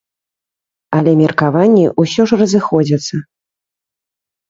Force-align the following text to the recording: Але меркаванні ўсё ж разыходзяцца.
Але 0.99 1.11
меркаванні 1.21 1.85
ўсё 2.07 2.21
ж 2.35 2.43
разыходзяцца. 2.43 3.25